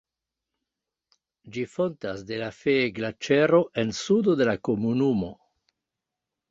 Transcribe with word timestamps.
Ĝi 1.57 1.65
fontas 1.75 2.25
de 2.31 2.41
la 2.45 2.47
Fee-Glaĉero 2.63 3.61
en 3.83 3.95
sudo 4.03 4.37
de 4.43 4.53
la 4.53 4.61
komunumo. 4.71 5.33